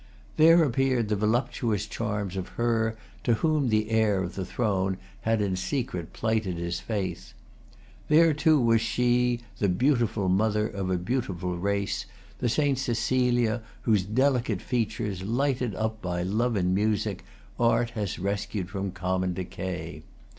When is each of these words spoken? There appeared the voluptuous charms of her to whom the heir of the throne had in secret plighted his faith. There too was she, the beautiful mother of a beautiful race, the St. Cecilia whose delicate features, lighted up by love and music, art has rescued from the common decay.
There 0.35 0.63
appeared 0.63 1.09
the 1.09 1.15
voluptuous 1.15 1.85
charms 1.85 2.35
of 2.35 2.47
her 2.57 2.97
to 3.23 3.35
whom 3.35 3.69
the 3.69 3.91
heir 3.91 4.23
of 4.23 4.33
the 4.33 4.43
throne 4.43 4.97
had 5.21 5.43
in 5.43 5.55
secret 5.55 6.11
plighted 6.11 6.57
his 6.57 6.79
faith. 6.79 7.35
There 8.09 8.33
too 8.33 8.59
was 8.59 8.81
she, 8.81 9.41
the 9.59 9.69
beautiful 9.69 10.27
mother 10.27 10.67
of 10.67 10.89
a 10.89 10.97
beautiful 10.97 11.55
race, 11.55 12.07
the 12.39 12.49
St. 12.49 12.79
Cecilia 12.79 13.61
whose 13.83 14.01
delicate 14.01 14.63
features, 14.63 15.21
lighted 15.21 15.75
up 15.75 16.01
by 16.01 16.23
love 16.23 16.55
and 16.55 16.73
music, 16.73 17.23
art 17.59 17.91
has 17.91 18.17
rescued 18.17 18.71
from 18.71 18.85
the 18.85 18.91
common 18.99 19.35
decay. 19.35 20.01